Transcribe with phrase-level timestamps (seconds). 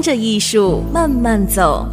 [0.00, 1.86] 跟着艺术慢慢走。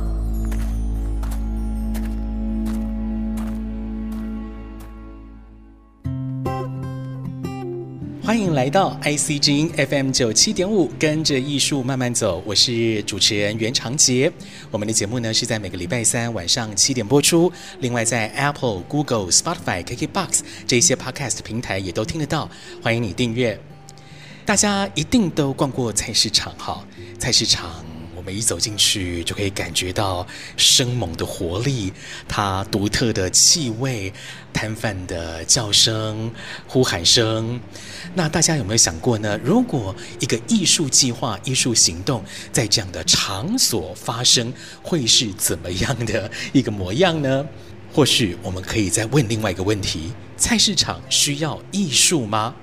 [8.23, 12.41] 欢迎来到 IC 之音 FM 九七点五，跟着艺术慢慢走。
[12.45, 14.31] 我是主持人袁长杰。
[14.71, 17.51] 我们的节目呢是在每个礼拜三晚上七点播出。
[17.81, 22.49] 另外，在 Apple、Google、Spotify、KKBox 这些 Podcast 平台也都听得到。
[22.81, 23.59] 欢迎你订阅。
[24.45, 26.81] 大家一定都逛过菜市场哈，
[27.19, 27.69] 菜市场。
[28.27, 30.27] 每一走进去，就可以感觉到
[30.57, 31.93] 生猛的活力，
[32.27, 34.11] 它独特的气味，
[34.51, 36.29] 摊贩的叫声、
[36.67, 37.57] 呼喊声。
[38.13, 39.39] 那大家有没有想过呢？
[39.41, 44.51] 如果一个艺术计划、艺术行动在这样的场所发生，
[44.83, 47.45] 会是怎么样的一个模样呢？
[47.93, 52.53] 或许我们可以再问另外一个问题：菜市场需要艺术吗？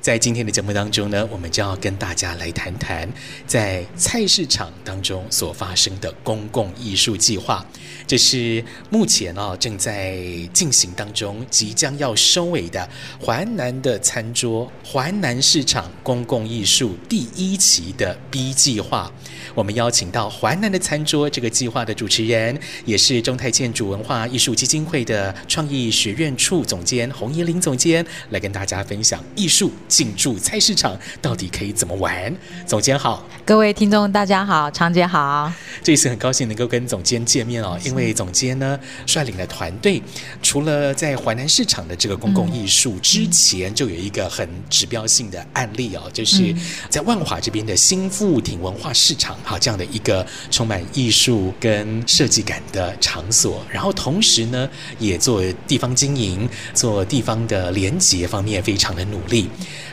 [0.00, 3.08] 在今天的节目当中呢，我们就要跟大家来谈谈
[3.46, 7.64] 在菜市场当中所发生的公共艺术计划。
[8.08, 10.16] 这是目前啊正在
[10.50, 12.88] 进行当中，即将要收尾的
[13.22, 19.12] 淮南的餐桌淮南市场公共艺术第一期的 B 计划。
[19.54, 32.34] 我们邀请到淮南的餐桌这个计划的主持人，也是中泰建筑文化艺术基金会的创意学院处总监洪怡林总监，来跟大家分享艺术进驻菜市场到底可以怎么玩。
[32.66, 35.52] 总监好，各位听众大家好，常姐好。
[35.82, 40.02] 这一次很高兴能够跟总监见面哦，因为总监呢率领的团队，
[40.42, 46.54] 除了在淮南市场的这个公共艺术之前，就有一个很指标性的案例哦，就是
[46.88, 49.36] 在万华这边的新富町文化市场。
[49.44, 59.48] 哈，这样的一个充满艺术跟设计感的场所，然后同时呢，也做地方经营、做地方的连结方面非常的努力。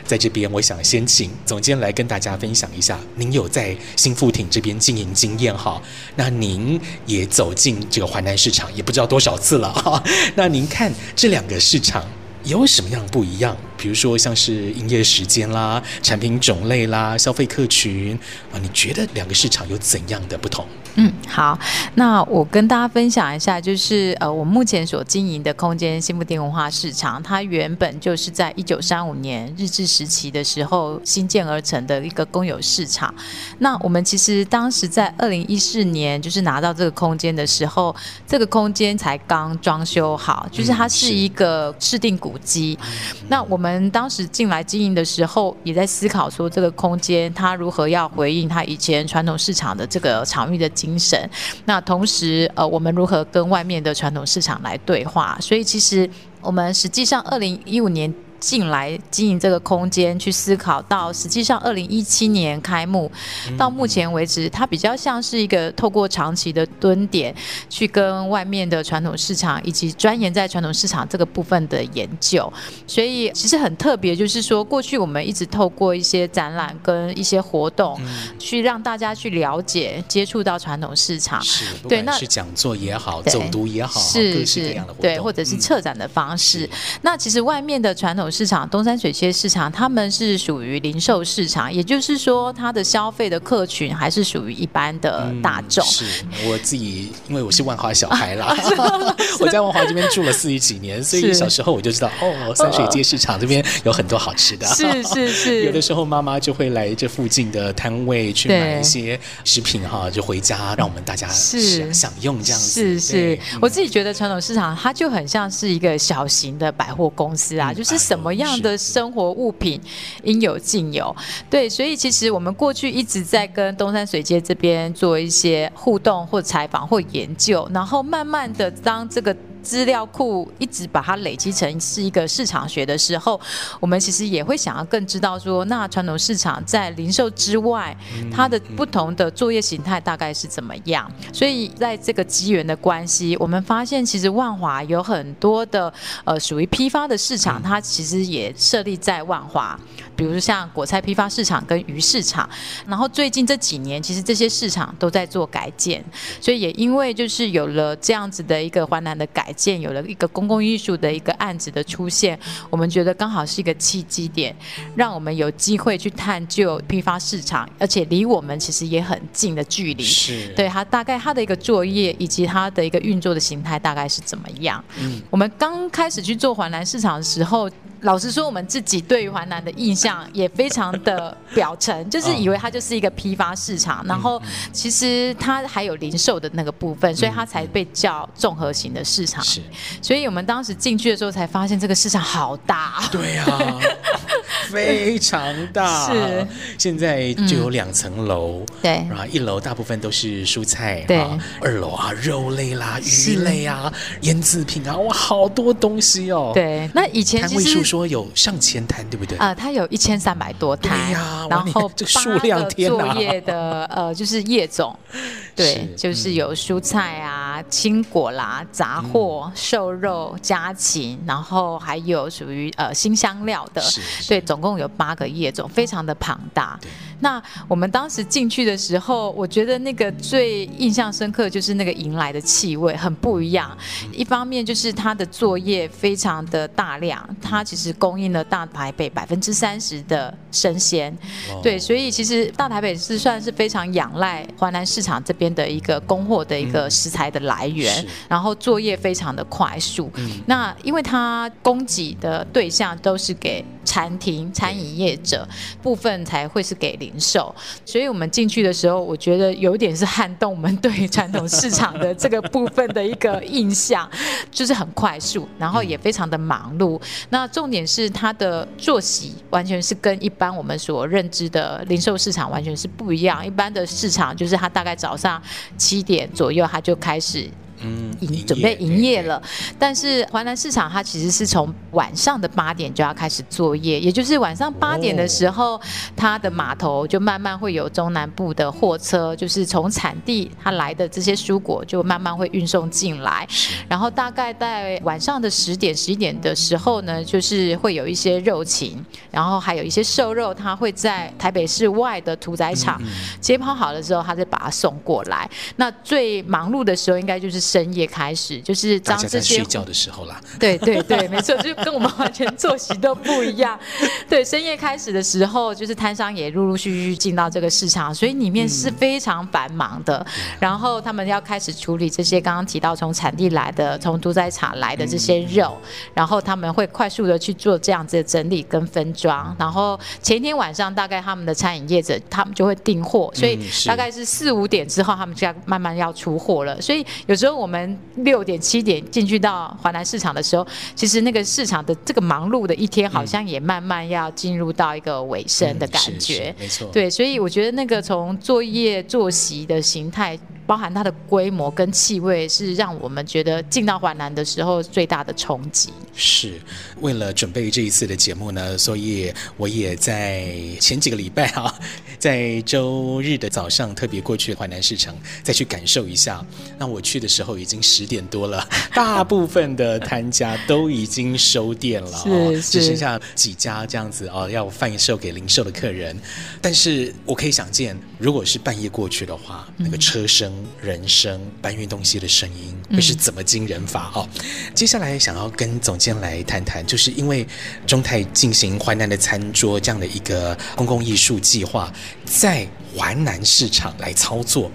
[0.06, 5.82] 在这边，我想先请总监来跟大家分享一下，您有在新富町这边经营经验哈？
[6.14, 10.02] 那您也走进这个淮南市场，也不知道多少次了哈？
[10.34, 12.04] 那您看这两个市场
[12.44, 13.56] 有什么样不一样？
[13.76, 18.18] 比如说，像是营业时间啦、产品种类啦、消费客群
[18.52, 20.66] 啊，你觉得两个市场有怎样的不同？
[20.98, 21.58] 嗯，好，
[21.96, 33.14] 那我跟大家分享一下，就是呃，我目前所经营的空间新富町文化市场，它原本就是在一九三五年日治时期的时候新建而成的一个公有市场。
[33.58, 37.94] 那我们其实当时在二零一四年就是拿到这个空间的时候，
[38.26, 42.78] 这个空间才刚装修好，就是它是一个市定古迹。
[42.80, 43.65] 嗯、那我们。
[43.66, 51.28] 我们当时进来经营的时候，也在思考说这个空间它如何要回应它以前传统市场的这个场域的精神。
[51.64, 55.36] 那同时，呃，我们如何跟外面的传统市场来对话？
[55.40, 56.08] 所以，其实
[56.40, 58.14] 我们实际上二零一五年。
[58.38, 63.10] 进来经营这个空间，去思考到实际上二零一七年开幕，
[63.56, 67.34] 到目前为止，它比较像是一个透过长期的蹲点，
[67.70, 72.52] 去跟外面的传统市场以及钻研在传统市场这个部分的研究。
[72.86, 77.98] 所以其实很特别，就是说过去我们一直透过一些展览跟一些活动，
[78.38, 81.42] 去让大家去了解、接触到传统市场。
[81.42, 86.68] 是，对，那是讲座也好，走读也好，是是，对，或者是策展的方式。
[87.00, 88.26] 那其实外面的传统。
[88.36, 95.82] 市场东山水街市场，他们是属于零售市场，也就是说，它的消费的客群还是属于一般的大众。
[95.82, 96.04] 嗯、是
[96.46, 98.54] 我自己，因为我是万华小孩啦，
[99.40, 104.66] 我在万华这边住了四十几年，所以小时候我就知道，哦，山水街市场这边有很多好吃的。
[104.66, 113.00] 是是是， 有的时候妈妈就会来这附近的摊位去买一些食品哈，就回家让我们大家是享用这样子。
[113.00, 118.14] 是是，我自己觉得传统市场它就很像是一个小型的百货公司啊，嗯、就是什。
[118.16, 119.78] 什么样的生活物品
[120.22, 121.14] 应有尽有？
[121.50, 129.36] 对，所以其实我们过去一直在跟东山水街这边做一些互动或采访或研究，然后慢慢的当这个。
[129.66, 133.40] 资料库一直把它累积成是一个市场学的时候，
[133.80, 137.94] 我们其实也会想要更知道说，那传统市场在零售之外，
[138.32, 141.10] 它的不同的作业形态大概是怎么样？
[141.32, 145.92] 所以在这个机缘的关系，我们发现其实万华有很多的
[146.24, 149.76] 呃属于批发的市场，它其实也设立在万华。
[150.14, 152.48] 比如像果菜批发市场跟鱼市场，
[152.86, 156.02] 然后最近这几年，其实这些市场都在做改建，
[156.40, 162.38] 所以也因为就是有了这样子的一个华南的改建，有了一个公共艺术的一个案子的出现，
[162.70, 164.54] 我们觉得刚好是一个契机点，
[164.94, 174.84] 让我们有机会去探究批发市场，而且离我们其实也很近的距离，是对它大概它的一个作业以及它的一个运作的形态大概是怎么样。
[175.00, 177.68] 嗯，我们刚开始去做环南市场的时候。
[178.02, 189.42] 老实说，我们自己对于环南的印象也非常的表层， 就是以为它就是一个批发市场，然后其实它还有零售的那个部分，所以它才被叫综合型的市场。
[189.46, 189.60] 是，
[190.02, 193.08] 所以我们当时进去的时候才发现这个市场好大。
[193.10, 193.80] 对呀、啊，
[194.70, 196.12] 非常大。
[196.12, 196.46] 是，
[196.76, 198.64] 现在就有两层楼。
[198.82, 201.04] 对，然后一楼大部分都是蔬菜。
[201.06, 201.24] 对，
[201.60, 206.50] 二楼啊，肉类啦、鱼类啊、腌制品啊，哇，好多东西哦。
[206.52, 207.86] 对，那以前摊位数。
[207.86, 209.38] 说有上千摊，对不对？
[209.38, 214.98] 啊，它有一千三百多摊，对呀然后这个数量天作业的呃，就是业种，
[215.56, 223.82] 对，是就是有蔬菜啊、青果啦、杂货、瘦肉、家禽，然后还有属于呃新香料的，
[224.28, 226.78] 对，总共有八个业种，非常的庞大。
[227.20, 233.76] 那我们当时进去的时候，我觉得那个最印象深刻就是那个迎来的气味很不一样。
[234.12, 241.16] 一方面就是它的作业非常的大量，它其实供应了大台北百分之三十的生鲜。
[241.62, 250.10] 对，所以其实大台北是算是非常仰赖华南市场这边的一个供货的一个食材的来源，然后作业非常的快速。
[250.46, 255.48] 那因为它供给的对象都是给餐厅、餐饮业者，
[255.82, 257.54] 部分才会是给零售，
[257.84, 264.08] 所以我们进去的时候，我觉得有点是撼动我们对传统市场的这个部分的一个印象，
[264.50, 267.00] 就是很快速，然后也非常的忙碌。
[267.30, 273.46] 那重点是它的作息完全是跟一般我们所认知的零售市场完全是不一样。
[273.46, 275.40] 一般的市场就是它大概早上
[275.76, 277.48] 七点左右，它就开始。
[277.82, 278.10] 嗯，
[278.46, 279.42] 准备营业了，
[279.78, 285.78] 但是华南市场它其实是从晚上的八点就要开始作业，也就是晚上八点的时候，
[286.16, 293.46] 它的码头就慢慢会有中南部的货车，就是从产地它来的这些蔬果就慢慢会运送进来，
[293.88, 302.98] 然后大概在晚上的十点十一点的时候呢，就是会有一些肉禽，然后还有一些瘦肉，它会在台北市外的屠宰场
[303.38, 305.48] 解剖好了之后，它再把它送过来。
[305.76, 307.65] 那最忙碌的时候应该就是。
[307.66, 310.40] 深夜开始，就是当这些睡觉的时候啦。
[310.60, 313.78] 对对对，没错，就跟我们完全作息都不一样。
[314.30, 320.24] 对，深夜开始的时候，就是摊商也陆陆续续进到这个市场，所以里面是非常繁忙的。
[320.28, 329.54] 嗯、然后他们要开始处理这些刚刚提到从产地来的、从屠宰场来的这些肉，嗯、然后他们会快速的去做这样子的整理跟分装。
[329.58, 336.80] 然后前一天晚上，大概他们的餐饮业者他们就会订货，所以大概是四五点之后，他们就要慢慢要出货了。
[336.80, 337.55] 所以有时候。
[337.56, 346.54] 我们六点七点进去到华南市场的时候，其实那个市场的这个忙碌的一天，好像也慢慢要进入到一个尾声的感觉。
[346.58, 350.38] 没错，对，所以我觉得那个从作业作息的形态。
[350.66, 355.90] 包含它的规模跟气味，是让我们觉得进到淮南的时候最大的冲击。
[356.14, 356.58] 是
[357.00, 361.72] 为了准备这一次的节目呢，所以我也在前几个礼拜啊，
[362.18, 366.44] 在周日的早上特别过去淮南市场，再去感受一下。
[366.78, 376.18] 那我去的时候已经十点多了， 大部分的摊家都已经收店了， 哦，只剩下几家这样子哦，要贩售给零售的客人。
[376.62, 380.55] 但是我可以想见，如果是半夜过去的话，那个车声。
[380.80, 384.28] 人声搬运东西的声音会是怎么惊人法哦？
[384.74, 387.46] 接下来想要跟总监来谈谈，就是因为
[387.86, 391.92] 中泰进行淮南的餐桌这样的一个公共艺术计划，
[392.24, 394.70] 在淮南市场来操作，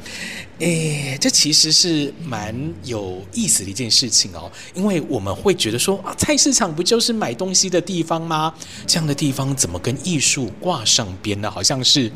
[0.59, 4.51] 诶，这其实是蛮有意思的一件事情哦。
[4.73, 8.53] 因为我们会觉得说啊，菜市场不就是买东西的地方吗？
[8.85, 11.49] 这样的地方怎么跟艺术挂上边呢？
[11.49, 12.11] 好像是。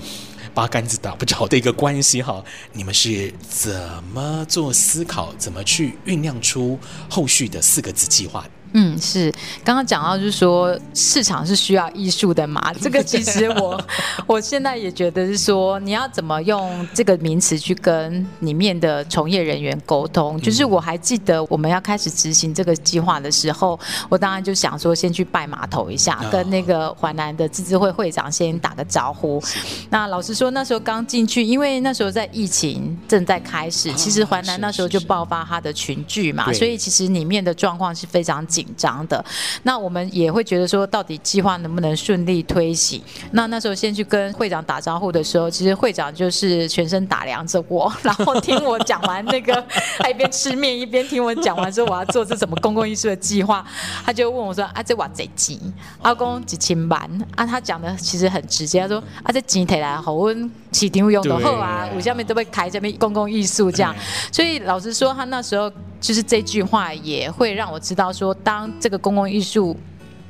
[0.56, 8.48] 八竿子打不着的一个关系哈，你们是怎么做思考，怎么去酝酿出后续的四个字计划？
[8.78, 9.32] 嗯，是
[9.64, 12.62] 刚刚讲到，就是说市场是需要艺术的嘛？
[12.82, 13.82] 这个其实我
[14.28, 20.40] 我现在也觉得是说，你要怎么用这个名词去跟里面的从业人员沟通？
[20.42, 23.80] 就是我还记得我们要开始执行这个计划的时候，
[24.10, 29.42] 我当然就想说，先去拜码头一下，跟那个淮南的自治会会长先打个招呼。
[29.90, 39.24] 那老实说，那时候刚进去，因为那时候在疫情正在开始，其实淮南那时候就爆发它的群聚嘛，所以其实里面的状况是非常紧张的。
[39.64, 43.02] 那我们也会觉得说，到底计划能不能顺利推行？
[43.32, 49.64] 那那时候先去跟会长打招呼的时候，其实会长就是全身打量着我，然后听我讲完那个，
[50.00, 53.66] 他一边吃面一边听我讲完说我要做这什么公共艺术的计划，
[54.06, 55.60] 他就问我说：“啊，这我贼急，
[56.02, 57.00] 阿公几千万
[57.36, 60.34] 啊？”他讲的其实很直接，他说：“啊，这钱提来好，我
[60.72, 63.96] 市场用的好啊，我下面都会开这边公共艺术这样。”
[64.32, 65.72] 所以老实说，他那时候。
[66.00, 69.76] 就是这句话也会让我知道说，当这个公共艺术。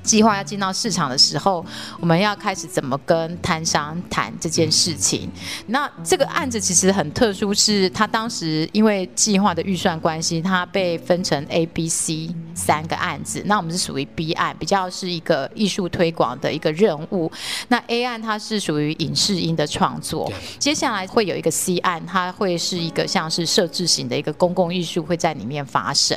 [0.06, 1.66] 计划要进到市场的时候，
[2.00, 5.30] 我们要开始怎么跟摊商谈这件事情？
[5.68, 13.42] 那这个案子其实很特殊，是他当时因为计划的预算关系，它被分成 A、B、C 三个案子。
[13.48, 17.32] 那我们是属于 B 案，比较是一个艺术推广的一个任务。
[17.70, 26.16] 那 A 案它是属于影视音的创作，接下来会有一个 C 案，它会是一个像是设置型的一个公共艺术会在里面发生。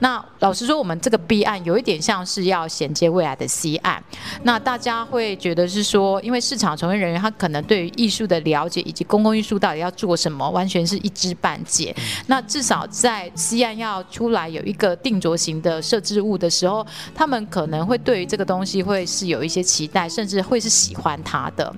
[0.00, 3.27] 那老实说，我们这个 B 案有一点像是要衔接未来。
[3.34, 4.02] 的西岸，
[4.42, 11.94] 那大家会觉得是说，因为市场从业人员他可能对于艺术的了解以及公共艺术到底要做什么，完全是一知半解。
[12.26, 21.74] 那至少在 C 案要出来有一个定着型的设置物的时候，他们可能会对于这个东西会是有一些期待，甚至会是喜欢它的。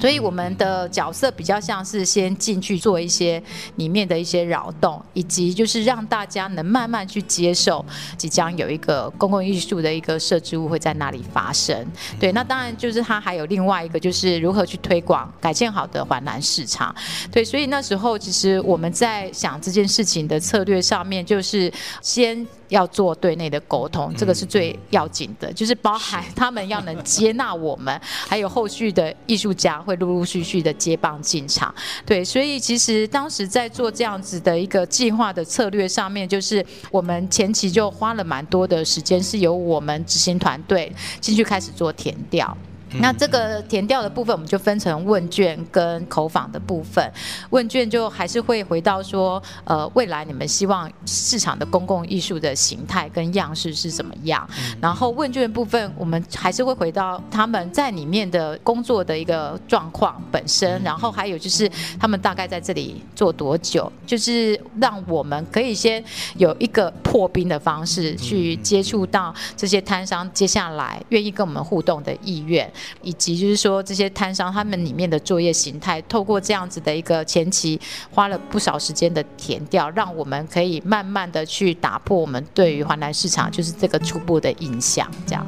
[0.00, 3.42] 所以我们的角色比较像是先进去做一些
[3.76, 7.84] 里面的一些扰动，以及就是让大家能慢慢去接受
[8.16, 11.86] 即将有一个公共艺术的一个设置物会在那里发生。
[12.18, 16.94] 对，那当然就是它还有另外一个就是如何去推广改建好的环南市场。
[17.30, 22.46] 对，所以那时候其实我们在想这件事情的策略上面，就是先。
[22.70, 29.49] 要做对内的沟通，这个是最要紧的，就是包含他们要能接纳我们，还有后续的艺术
[29.82, 31.74] 会陆陆续续的接棒进场。
[32.04, 42.56] 对，所以其实当时在做这样子的一个计划的策略上面，就是我们前期就花了蛮多的时间，是由我们执行团队进去开始做填调。
[42.98, 47.12] 那这个填调的部分，我们就分成问卷跟口访的部分。
[47.50, 54.48] 问卷就还是会回到说，呃，未来你们希望市场的公共艺术的形态跟样式是怎么样？
[54.80, 66.02] 然后问卷部分，我们还是会回到他们在里面的工作的一个状况本身，然后还有就是他们大概在这里做多久，就是让我们可以先
[66.36, 72.70] 有一个破冰的方式去接触到这些摊商，接下来愿意跟我们互动的意愿。
[73.02, 85.46] 以及就是说，这些摊商他们里面的作业形态，透过这样子的一个前期花了不少时间的填调，让我们可以慢慢的去打破我们对于华南市场就是这个初步的印象，这样。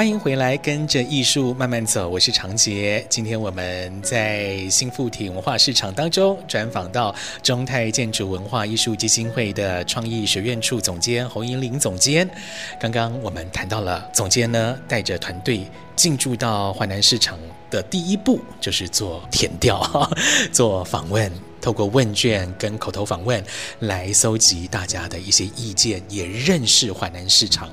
[0.00, 2.08] 欢迎回来，跟着艺术慢慢走。
[2.08, 3.04] 我是长杰。
[3.10, 12.26] 今天我们在新富町文化市场当中专访到中泰建筑文化艺术基金会的创意学院处总监侯银玲总监。
[12.80, 17.38] 刚刚我们谈到了总监呢，带着团队进驻到淮南市场
[17.70, 20.10] 的第一步就是做填调、
[20.50, 21.30] 做访问，
[21.60, 23.44] 透过问卷跟口头访问
[23.80, 27.68] 来搜集大家的一些意见，也认识淮南市场。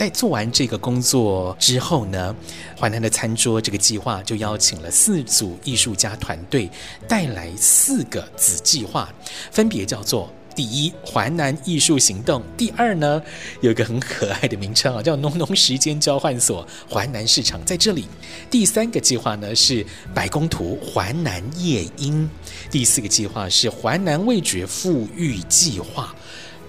[0.00, 2.34] 在做完这个工作之后呢，
[2.74, 6.70] 淮南的餐桌这个计划就邀请了四组艺术家团队，
[7.06, 9.12] 带来四个子计划，
[9.52, 13.22] 分别叫做第一淮南艺术行动，第二呢
[13.60, 18.06] 有一个很可爱的名称啊，叫浓浓时间交换所淮南市场在这里，
[18.50, 22.26] 第三个计划呢是百工图淮南夜莺，
[22.70, 26.14] 第四个计划是淮南味觉复育计划。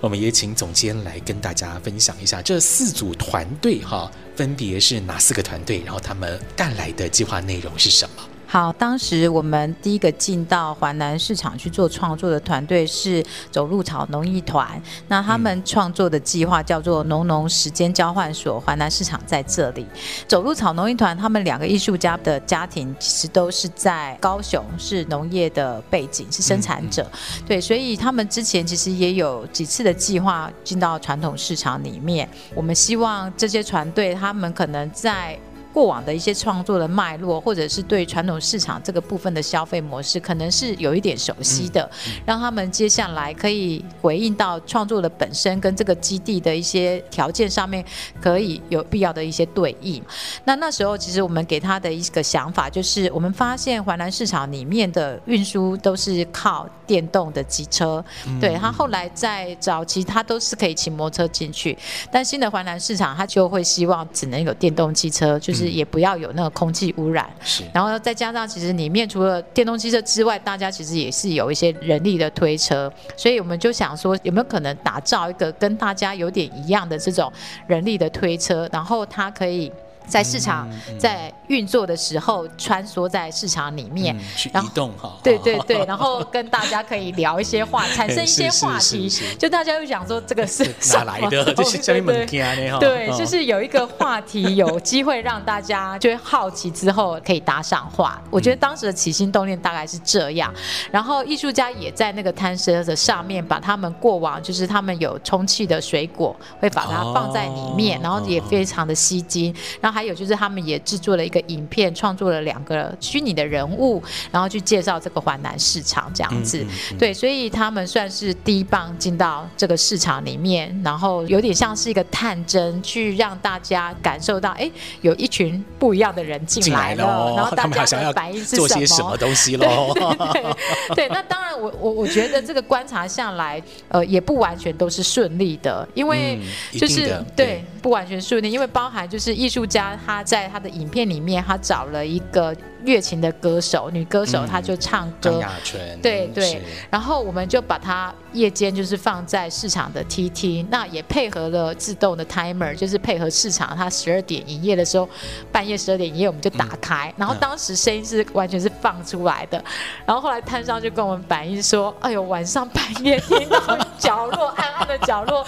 [0.01, 8.23] 我们也请总监来跟大家分享一下这四组团队哈，分别是哪四个团队，然后他们带来的计划内容是什么？
[8.51, 14.69] 好，当时我们第一个进到华南市场去做创作的团队是走路草农艺团，
[15.07, 19.87] 那他们创作的计划叫做“农农时间交换所”，华南市场在这里。
[20.27, 27.09] 走路草农艺团他们两个艺术家的家庭其实都是在高雄，是农业的背景，是生产者，
[27.47, 32.27] 对，所以他们之前其实也有几次的计划进到传统市场里面。
[32.53, 35.39] 我们希望这些团队他们可能在。
[35.73, 41.89] 过往的一些创作的脉络，或者是对传统市场这个部分的消费模式，可能是有一点熟悉的，
[42.25, 47.83] 让他们接下来可以回应到创作的本身跟这个基地的一些条件上面，
[48.21, 50.03] 可以有必要的一些对应。
[50.43, 58.03] 那那时候其实我们给他的一个想法就是，我们发现环南市场里面的运输都是靠电动的机车，
[58.41, 61.77] 对，他后来在早期他都是可以骑摩托车进去，
[62.11, 65.60] 但新的环南市场他就会希望只能有电动机车，就是。
[65.69, 67.63] 也不要有那个空气污染，是。
[67.73, 77.31] 然后再加上，其实里面除了电动汽车之外，大家其实也是有一些人力的推车，所以我们就想说，有没有可能打造一个跟大家有点一样的这种
[77.67, 79.71] 人力的推车，然后它可以。
[80.07, 80.67] 在市场
[80.99, 84.15] 在运作的时候，穿梭在市场里面，
[84.51, 91.53] 然后移动哈，对对对， 然后跟大家可以聊一些话，产生一些话题，就大家会想说这个是哪来的？
[91.55, 92.79] 就是叫你们听的哈。
[92.79, 98.21] 对，就是有一个话题，有机会让大家就会好奇之后可以搭上话。
[98.29, 100.53] 我觉得当时的起心动念大概是这样，
[100.91, 110.01] 然后艺术家也在那个摊车的上面把他们过往就是他们有充气的水果会把它放在里面，然后也非常的吸睛，然后还。
[110.01, 116.57] 还有就是，他们也制作了一个影片，创作了两个虚拟的人物，然后去介绍这个环南市场这样子。
[116.57, 124.71] 嗯嗯嗯、对，所以他们算是第一棒进到这个市场里面，然后有点像是一个探针，去让大家感受到，哎，
[125.01, 128.67] 有一群不一样的人进来了，来然后大家的反应是什么？
[128.67, 129.93] 做些什么东西喽？
[130.33, 136.39] 对，对，那当然我，我我我觉得这个观察下来，呃，也不完全都是顺利的，因为
[136.71, 139.80] 就是、对，不完全顺利，因为包含就是艺术家。
[140.05, 142.55] 他在他的影片里面，他找了一个。
[142.83, 145.29] 乐琴的歌手，女歌手，她就唱歌。
[145.29, 146.01] 张雅纯。
[146.01, 146.59] 对对。
[146.89, 155.07] 然后我们就把它夜间就是放在市场的 TT，那也配合了自动的 timer，就是配合市场，它十二点营业的时候，
[155.51, 157.07] 半夜十二点营业我们就打开。
[157.09, 159.63] 嗯、然后当时声音是完全是放出来的。
[160.03, 165.45] 然后后来摊商就跟我们反映说：“哎呦，晚上半夜听到角落暗暗的角落，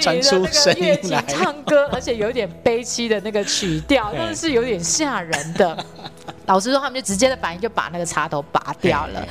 [0.00, 5.76] 传出那个乐琴唱歌，而且有点悲凄的那个曲调，但是是有点吓人的。
[6.46, 9.26] ”老实说，他们就直接的反应就把那个插头拔掉了。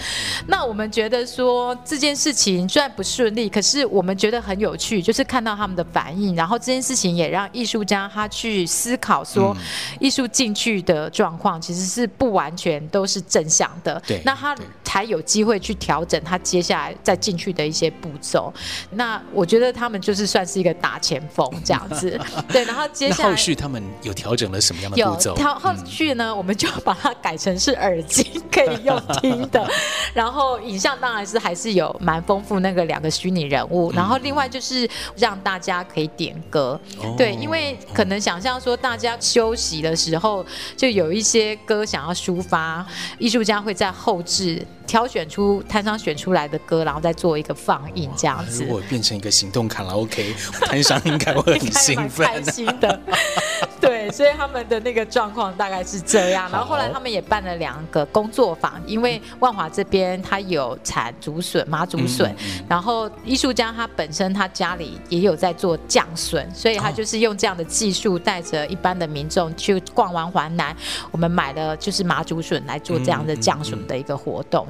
[0.47, 9.55] 那我们觉得说这件事情虽然不顺利，可是我们觉得很有趣，就是看到他们的反应，然后这件事情也让艺术家他去思考说，
[9.99, 14.01] 艺术进去的状况其实是不完全都是正向的。
[14.07, 18.51] 对，那他才有机会去调整他接下来再进去的一些步骤。
[18.91, 22.19] 那我觉得他们就是算是一个大前锋这样子。
[22.47, 25.31] 对，然后接下来后续他们有调整了什么样的步骤？
[25.31, 29.67] 有调后续呢，我们就把它改成是耳机可以用听的，
[30.13, 36.79] 然后影像当然是还是有蛮丰富那个两个虚拟人物，然后另外就是让大家可以点歌，
[37.17, 42.85] 对，因为可能想象说大家休息的时候就有一些歌想要抒发，
[43.17, 44.65] 艺术家会在后制。
[44.91, 48.65] 挑选出摊商选出来的歌，然后再做一个放映，这样子。
[48.65, 52.99] 如果变成一个行动卡拉 OK，摊商应该会很兴奋，开心的。
[53.79, 56.51] 对，所以他们的那个状况大概是这样。
[56.51, 62.35] 然后后来他们也办了两个工作坊，因为万华这边他有产竹笋、麻竹笋，
[62.67, 70.75] 然后艺术家他本身他家里也有在做酱笋，所以他就是用这样的技术，带着一般的民众去逛完环南，
[71.09, 74.67] 我们买了就是麻竹笋来做这样的酱笋的一个活动。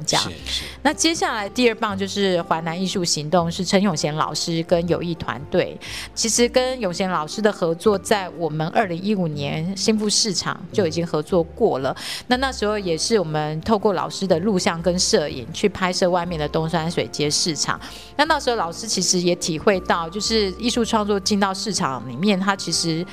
[0.82, 5.78] 那接下来第二棒就是华南艺术行动，是陈永贤老师跟友谊团队。
[6.14, 11.96] 其实跟永贤老师的合作，在我们二零一五年新富市场就已经合作过了。
[12.26, 17.80] 那那时候也是我们透过老师的录像跟摄影去拍摄外面的东山水街市场。
[18.16, 23.06] 那那时候老师其实也体会到，就是艺术创作进到市场里面，他其实。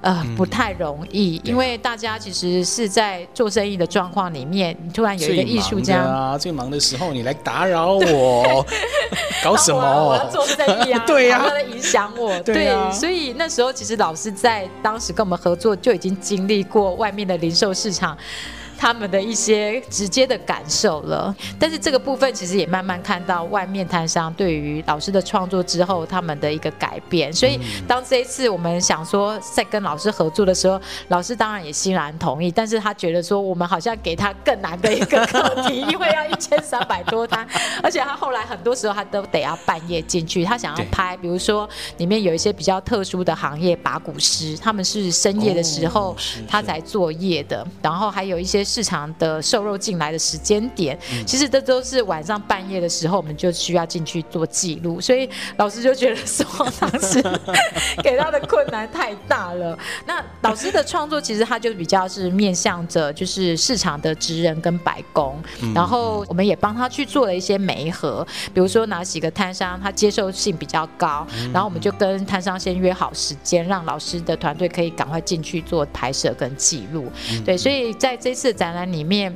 [0.00, 5.98] 呃，不太容易，因为大家其实是在做生意的状况里面，你突然有一个艺术家。
[5.98, 8.64] 啊，最忙的时候你来打扰我，
[9.42, 9.80] 搞什么？
[9.80, 18.16] 我要做生意啊， 对呀，他在影响我，对，所以那时候其实老师在当时跟我们合作，就已经经历过外面的零售市场。
[18.78, 21.34] 他们的一些直接的感受了。
[21.58, 27.32] 但是这个部分其实也慢慢看到外面摊商对于老师的创作之后他们的一个改变。
[27.32, 37.46] 所以当这一次我们想说在跟老师合作的时候， 老师当然也欣然同意，但是他觉得说我们好像给他更难的一个课题，因为要一千三百多摊，
[37.82, 56.44] 而且他后来很多时候他都得要半夜进去，他想要拍，比如说里面有一些比较特殊的行业，把古师他们是深夜的时候他才作业的，然后还有一些市场的瘦肉进来的时间点，其实这都是晚上半夜的时候，我们就需要进去做记录，所以老师就觉得说
[56.78, 57.22] 当时
[58.04, 59.76] 给他的困难太大了。
[60.06, 65.40] 那老师的创作其实他就比较是面向着就是市场的职人跟白工，
[65.74, 77.10] 然后我们也帮他去做了一些媒合，比如说哪几个摊商他接受性比较高，然后我们就跟摊商先约好时间，让老师的团队可以赶快进去做拍摄跟记录。
[77.44, 79.34] 对，所以在这次展览里面。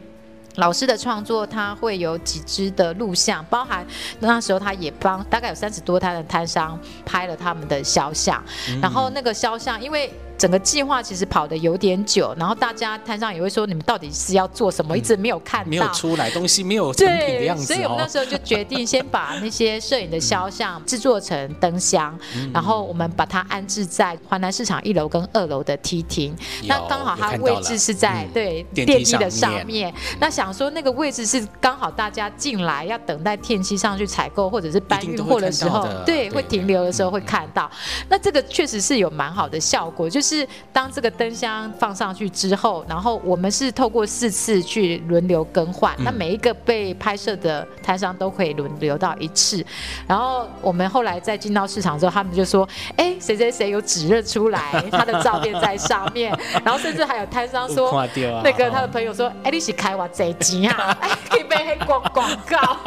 [0.57, 3.87] 老师的创作，他会有几支的录像，包含
[4.21, 8.43] 那时候他也帮大概有三十多摊的摊商拍了他们的肖像，
[8.83, 10.13] 然后那个肖像因为。
[10.43, 14.99] 整个计划其实跑的有点久，然后大家摊上也会说，你们到底是要做什么？
[14.99, 17.63] 一直没有看到，没有出来东西，没有成品的样子。
[17.73, 22.19] 所以我们那时候就决定先把那些摄影的肖像制作成灯箱，
[22.53, 26.35] 然后我们把它安置在华南市场一楼跟二楼的梯厅。
[26.65, 29.95] 那刚好它位置是在对电梯的上面。
[30.19, 37.71] 那想说那个位置是刚好大家进来要等待电梯上去采购或者是搬运货的时候，对，会停留的时候会看到。
[38.09, 40.32] 那这个确实是有蛮好的效果，就是。
[40.33, 49.65] 是当这个灯箱放上去之后，然后我们是透过四次去轮流更换，那每一个被拍摄的摊商都可以轮流到一次。
[50.07, 52.67] 然后我们后来再进到市场之后，他们就说
[52.97, 56.35] ：“哎，谁谁谁有指认出来，他的照片在上面。
[56.65, 57.93] ”然后甚至还有摊商说：
[58.43, 60.97] “那个他的朋友说，哎，你是开我贼机啊，
[61.29, 62.79] 可以被黑广广告。”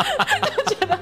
[0.58, 0.98] 就觉得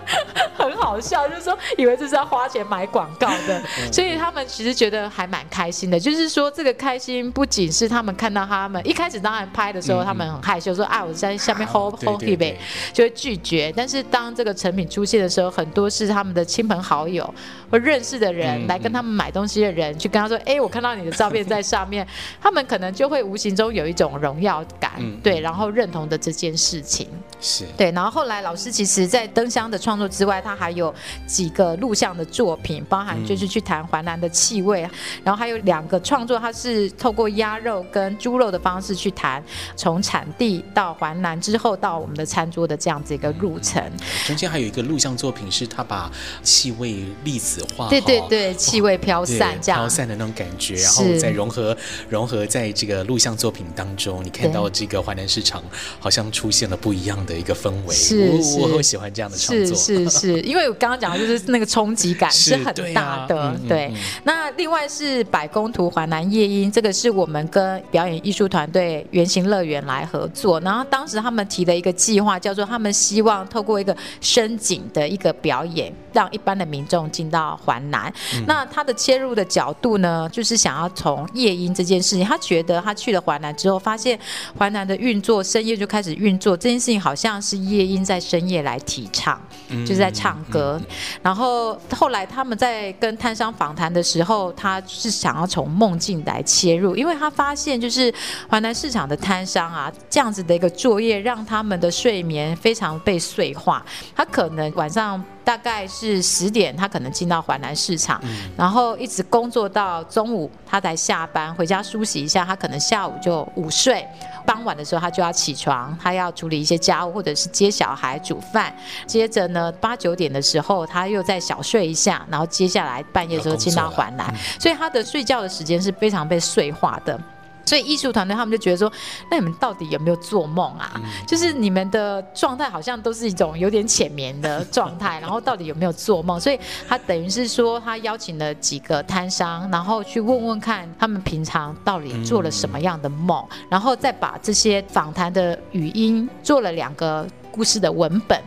[0.58, 6.33] 很好笑，就是说以为这是要花钱买广告的，所以他们其实觉得还蛮开心的，就是。
[6.34, 12.58] 说这个开心不仅是他们看到他们一开始当然拍的时候，他们很害羞，说啊我在下面 hold hold 一杯，
[12.92, 13.72] 就会拒绝。
[13.76, 17.32] 但是当这个成品出现的时候，很多是他们的亲朋好友
[17.70, 22.08] 或认识的人来跟他们买东西的人，去跟他说，哎，我看到你的照片在上面，
[22.42, 27.08] 他们可能就会无形中有一种荣耀感，对，然后认同的这件事情
[27.40, 27.92] 是对。
[27.92, 30.92] 然后后来老师其实在灯箱的创作之外，他还有
[31.28, 34.82] 几个录像的作品，包含就是去谈淮南的气味，
[35.24, 36.23] 然后还有两个创。
[36.26, 39.44] 作它是透过鸭肉跟猪肉的方式去谈，
[39.76, 43.84] 从产地到环南之后到我们的餐桌的这样子一个路程。
[44.28, 46.12] 中间还有一个录像作品，是他把
[46.44, 51.76] 气味粒子化，对对对，气味飘散这样飘散的那种感觉，然后再融合
[52.08, 55.64] 融合在这个录像作品当中，你看到这个环南市场
[56.00, 57.96] 好像出现了不一样的一个氛围。
[57.96, 59.76] 是我，我很喜欢这样的创作。
[59.76, 63.60] 是是是， 因为我刚刚讲的就是那个冲击感是很大的。
[63.68, 63.92] 对，
[64.24, 66.04] 那另外是百工图环。
[66.14, 78.14] 南夜莺，这个是我们跟表演艺术团队圆形乐园来合作，然后当时他们提的一个计划叫做，他们希望透过一个深井的一个表演，让一般的民众进到环南。
[78.36, 84.20] 嗯、那他的切入的角度呢，就是想要从夜莺这件事情，他觉得他去了环南之后，发现
[84.56, 90.80] 环南的运作深夜就开始运作，这件事情好像是夜莺在深夜来提倡，就是在唱歌。
[91.24, 98.14] 然后后来他们在跟摊商访谈的时候，他是想要从梦进来切入，因为他发现就是
[98.48, 103.86] 华南市场的摊商啊，这样子的一个作业，让他们的睡眠非常被碎化。
[104.16, 108.22] 他可能晚上大概是十点，他可能进到环南市场，
[108.58, 114.06] 然后一直工作到中午，他才下班回家梳洗一下，他可能下午就午睡。
[114.46, 118.74] 傍晚的时候，他就要起床，他要处理一些家务，或者是接小孩、煮饭。
[119.06, 127.18] 接着呢，八九点的时候，他又再小睡一下，然后接下来半夜的时候进到环南，所以他的睡觉的时间是非常被碎化的。
[127.66, 128.92] 所以艺术团队他们就觉得说，
[129.32, 130.92] 那你们到底有没有做梦啊？
[130.96, 136.40] 嗯、就是你们的状态好像都是一种有点浅眠的状态，然后到底有没有做梦？
[136.40, 148.42] 所以他等于是说，他邀请了几个摊商，然后去问问看他们平常到底做了什么样的梦，嗯、然后再把这些访谈的语音做了两个故事的文本。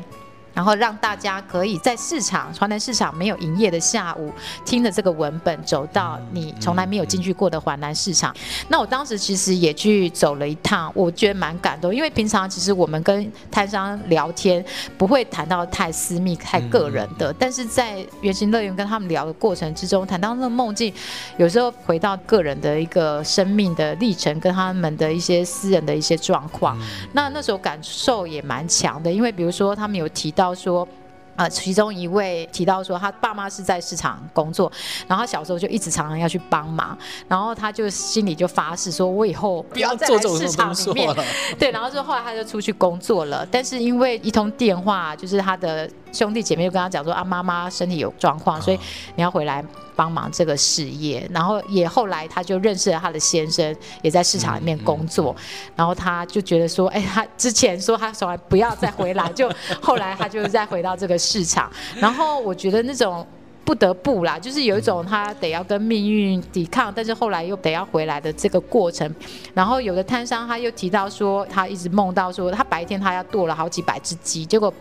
[0.56, 4.32] 然后让大家可以在市场华南市场没有营业的下午，
[4.64, 8.34] 听着这个文本，走到你从来没有进去过的华南市场。
[8.68, 14.64] 那我当时其实也去走了一趟，我觉得蛮感动，因为平常其实我们跟摊商聊天
[14.96, 20.90] 不会谈到太私密、太个人的，但是在原型乐园跟他们聊的过程之中，谈到那个梦境，
[21.36, 26.78] 有时候回到个人的一个生命的历程，跟他们的一些私人的一些状况，
[27.12, 30.45] 那那时候感受也蛮强的，因为比如说他们有提到。
[30.46, 30.87] 到说，
[31.35, 34.70] 啊，其中一位提到说，他爸妈是在市场工作，
[35.09, 41.16] 然后他小时候就一直常常要去帮忙，然后他就心里就发誓说，我以后不要再来市场里面，
[41.59, 45.90] 对，然后就后来他就出去工作了，但是因为一通电话，就是他的。
[46.16, 48.79] 兄弟姐妹就跟他讲说啊，妈妈身体有状况，所以
[49.14, 49.62] 你要回来
[49.94, 51.29] 帮忙这个事业。
[51.31, 55.37] 然后也后来他就认识了他的先生，也在市场里面工作。
[55.74, 59.52] 然后他就觉得说，哎，他之前说他从来不要再回来，就
[59.83, 61.70] 后来他就再回到这个市场。
[61.96, 63.26] 然后我觉得那种。
[63.66, 69.12] 不得不啦，就是有一种他得要跟命运抵抗，但是后来又得要回来的这个过程。
[69.52, 74.72] 然后有的摊商他又提到说，他一直梦到说，他白天他要剁了好几百只鸡，结果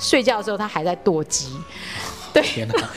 [0.00, 1.52] 睡觉的时候他还在剁鸡。
[2.32, 2.42] 对，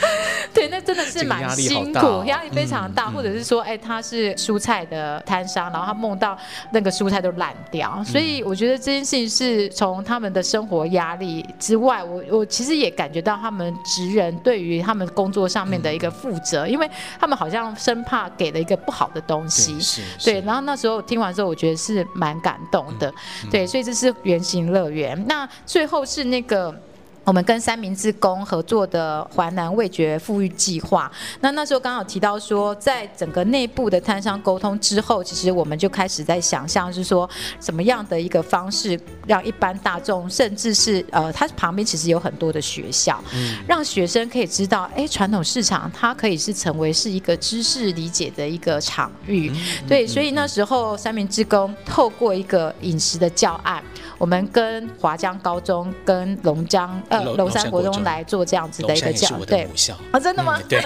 [0.54, 3.06] 对，那真的是蛮辛苦，压力非常大。
[3.16, 6.38] 或者是说，哎，他是蔬菜的摊商，然后他梦到
[6.72, 19.78] 那个蔬菜都烂掉，所以我觉得这件事情是从他们的生活压力之外，我我其实也感觉到他们职人对于他们工作上面的一个负责，因为他们好像生怕给了一个不好的东西，
[20.24, 20.42] 对。
[20.42, 23.14] 然后那时候听完之后，我觉得是蛮感动的，
[23.52, 23.66] 对。
[23.66, 26.74] 所以这是圆形乐园，那最后是那个。
[27.26, 31.12] 我们跟三明治工合作的华南味觉富裕计划，
[31.42, 37.28] 那那时候刚好提到说，在整个内部的摊商沟通之后，其实我们就开始在想象，是说
[37.60, 43.20] 什么样的一个方式，让一般大众，甚至是呃，它旁边其实有很多的学校，
[43.68, 49.52] 让学生可以知道，哎，传统市场它可以是成为是一个知识理解的一个场域，
[49.88, 53.84] 对，所以那时候三明治工透过一个饮食的教案。
[54.18, 59.68] 我们跟华江高中、跟龙江呃龙山国中来做这样子的一个教，对，
[60.12, 60.60] 啊，真的吗？
[60.70, 60.82] 对，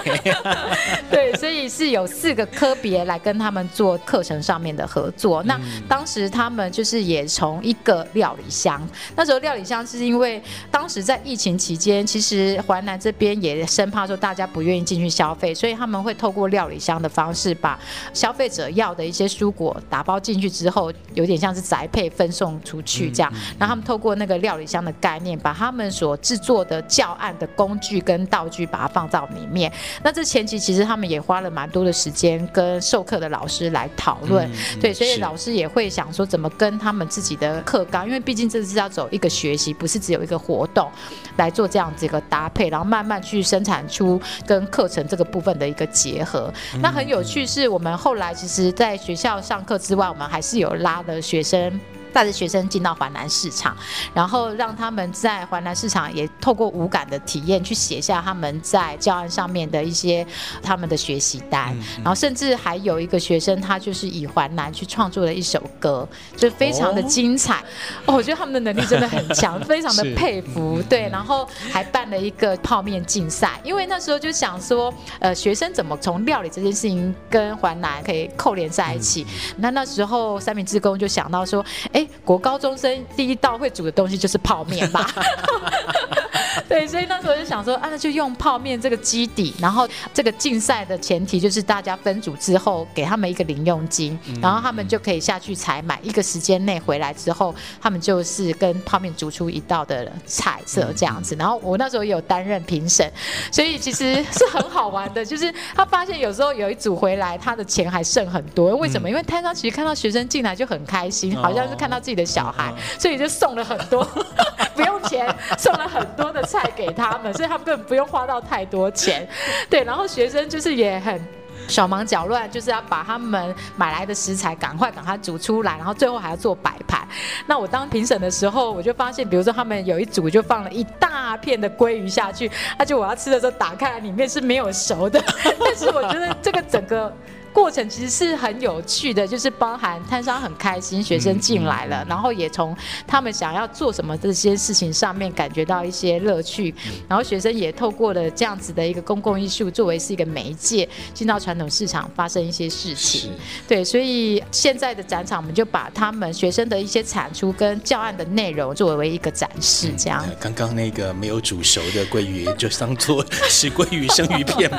[1.10, 5.42] 对，所以是有四个科别来跟他们做课程上面的合作。
[5.44, 17.78] 那当时他们就是也从一个料理箱，那时候料理箱是因为当时在疫情期间，其实淮南这边也生怕说大家不愿意进去消费，所以他们会透过料理箱的方式，把
[18.12, 23.12] 消费者要的一些蔬果打包进去之后，有点像是宅配分送出去。
[23.20, 29.70] 这样，然后他们透过那个料理箱的概念，把他们所制作的教案的工具跟道具，把它放到里面。
[30.02, 40.90] 那这前期其实他们也花了蛮多的时间跟授课的老师来讨论，嗯、对，所以老师也会想说怎么跟他们自己的课纲，因为毕竟这是要走一个学习，不是只有一个活动
[41.36, 46.50] 来做这样子一个搭配，然后慢慢去生产出跟课程这个部分的一个结合。
[46.80, 51.78] 那很有趣，是我们后来其实在学校上课之外，我们还是有拉的学生。
[52.10, 53.76] 带着学生进到环南市场，
[54.12, 60.26] 然后让他们在环南市场也透过五感的体验去写下他们在教案上面的一些
[60.62, 67.62] 他们的学习单，然后甚至还有一个学生他就是以环南去创作了一首歌，就非常的精彩。
[68.06, 70.82] 哦，我觉得他们的能力真的很强， 非常的佩服。
[70.88, 79.26] 对，然后还办了一个泡面竞赛，因为那时候就想说，呃，学生怎么从料理这件事情跟环南可以扣连在一起？
[79.56, 81.99] 那那时候三明治工就想到说，哎。
[82.24, 85.08] 国高中生第一道会煮的东西就是泡面吧？
[86.68, 101.34] 对，所以那时候就想说，啊，那就用泡面这个基底，然后这个竞赛的前提就是大家分组之后给他们一个零用金，然后他们就可以下去采买，一个时间内回来之后，他们就是跟泡面煮出一道的菜色这样子。
[101.36, 103.10] 然后我那时候也有担任评审，
[103.50, 109.08] 所以其实是很好玩的，就是他发现有时候有一组回来，他的钱还剩很多，为什么？
[109.08, 114.04] 因为摊商其实看到学生进来就很开心，好像是看到自己的小孩，所以就送了很多，
[114.74, 115.26] 不用钱，
[115.58, 119.28] 送了很多的菜给他们，所以他们根本不用花到太多钱。
[119.68, 121.20] 对，然后学生就是也很
[121.68, 127.06] 手忙脚乱，就是要把他们买来的食材赶快赶快煮出来，然后最后还要做摆盘。
[127.46, 135.22] 那我当评审的时候，我就发现，比如说他们有一组就放了一大片的鲑鱼下去，那就我要吃的时候打开来，里面是没有熟的。
[135.58, 137.12] 但是我觉得这个整个。
[137.52, 153.32] 过程其实是很有趣的，就是包含摊商很开心，学生进来了，嗯嗯、然后也从他们想要做什么这些事情上面感觉到一些乐趣，嗯、然后学生也透过了这样子的一个公共艺术作为是一个媒介，进到传统市场发生一些事情。
[153.66, 160.24] 对，所以现在的展场，我们就把他们学生的一些产出跟教案的内容作为一个展示，这样。
[160.26, 164.78] 嗯、刚刚那个没有煮熟的鲑鱼，就当做是鲑鱼生鱼片吧。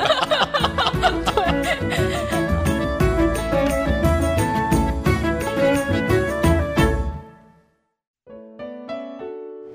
[1.34, 2.31] 对。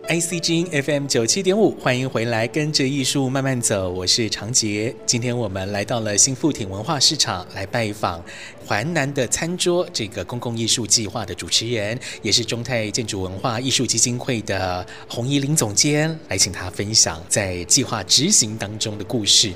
[0.08, 4.96] ICG FM 九七点五，欢迎回来，跟着艺术慢慢走，我是常杰。
[5.06, 8.24] 今天我们来到了新富町文化市场来拜访。
[8.68, 19.54] 淮南的餐桌这个公共艺术计划的主持人，也是中泰建筑文化艺术基金会的洪怡玲总监，来请他分享在计划执行当中的故事。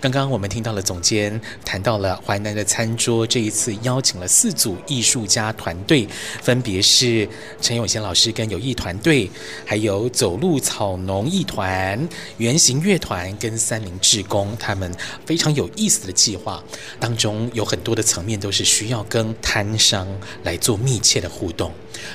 [0.00, 6.06] 刚刚我们听到了总监谈到了淮南的餐桌，这一次邀请了四组艺术家团队，
[6.40, 7.28] 分别是
[7.60, 9.28] 陈永贤老师跟友艺团队，
[9.66, 14.94] 还有走路草农艺团、圆形乐团跟三名志工，他们
[15.26, 16.62] 非常有意思的计划
[17.00, 18.51] 当中有很多的层面都。
[18.52, 20.06] 是需要跟摊商
[20.44, 21.72] 来做密切的互动，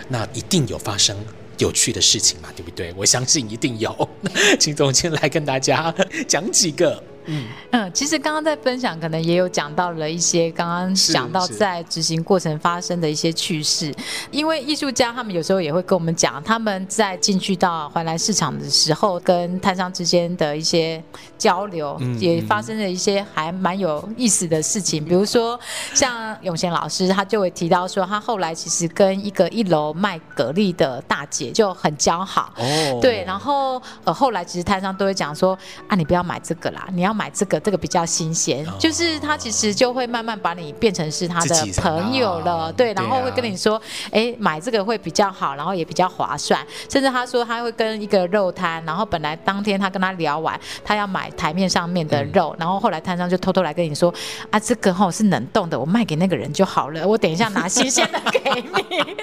[0.08, 1.17] 那一定有发生
[1.58, 2.93] 有趣的事情嘛，对不对？
[2.95, 4.10] 我相信一定有，
[4.60, 5.93] 请总监来跟大家
[6.28, 7.04] 讲几个。
[7.27, 13.93] 嗯嗯，其实刚刚在分享，可能也有讲到了一些刚刚讲到在执行过程发生的一些趣事。
[14.31, 21.03] 因为艺术家他们有时候也会跟我们讲，他们在进去到环南市场的时候，跟摊商之间的一些
[21.37, 25.03] 交流，也发生了一些还蛮有意思的事情。
[25.03, 25.59] 比如说，
[25.93, 32.53] 像永贤老师，他就会提到说，他后来其实跟一个一楼卖蛤蜊的大姐就很交好。
[32.57, 35.57] 哦，对，然后呃，后来其实摊商都会讲说，
[35.89, 37.16] 啊，你不要买这个啦，你要。
[37.17, 54.13] 买这个，这个比较新鲜，就是他其实就会慢慢把你变成是他的朋友了，对，然后会跟你说，哎，买这个会比较好，然后也比较划算，甚至他说他会跟一个肉摊，然后本来当天他跟他聊完，他要买台面上面的肉，然后后来摊商就偷偷来跟你说，
[54.51, 59.15] 啊，这个吼是冷冻的，我卖给那个人就好了，我等一下拿新鲜的给你。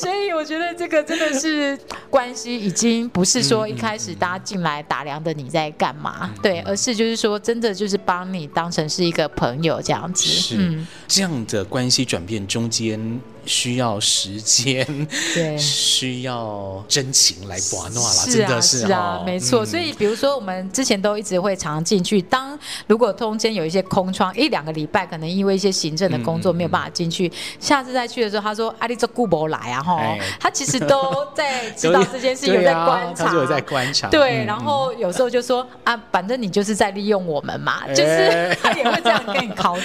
[0.00, 6.30] 对，所以我觉得这个真的是关系已经不是说一开始大家进来打量的你在干嘛。
[6.42, 10.24] 对，而是就是说，真的就是把你当成是一个朋友这样子。
[10.24, 13.20] 是，嗯，这样的关系转变中间。
[13.50, 14.86] 需要时间，
[15.34, 19.66] 对，需要真情来把诺啦，真的是是啊，没错。
[19.66, 22.22] 所以，比如说，我们之前都一直会常常进去。
[22.22, 34.08] 当如果中间有一些空窗，一两个礼拜，可能因为一些行政的工作没有办法进去，下次再去的时候，他说：“阿里这顾不来啊！”哈，他其实都在知道 这件事，有在观察，有在观察。
[34.08, 39.80] 对，然后有时候就说：“啊，反正你就是在利用我们嘛。”就是他也会这样跟你 cos。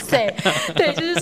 [0.75, 1.14] 对，就是